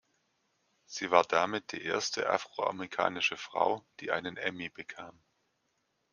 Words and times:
Sie 0.87 1.11
war 1.11 1.25
damit 1.25 1.73
die 1.73 1.83
erste 1.83 2.27
afroamerikanische 2.27 3.37
Frau, 3.37 3.85
die 3.99 4.09
einen 4.09 4.35
Emmy 4.35 4.67
bekam. 4.67 5.21